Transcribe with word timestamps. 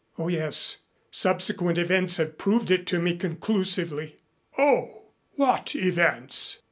"Oh, 0.17 0.29
yes. 0.29 0.77
Subsequent 1.11 1.77
events 1.77 2.17
have 2.17 2.39
proved 2.39 2.71
it 2.71 2.87
to 2.87 2.97
me 2.97 3.15
conclusively." 3.15 4.15
"Oh! 4.57 5.03
What 5.35 5.75
events?" 5.75 6.57